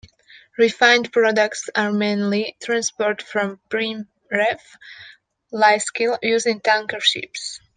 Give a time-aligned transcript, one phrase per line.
[0.57, 4.59] Refined products are mainly transported from Preemraff
[5.53, 7.59] Lysekil using tanker ships.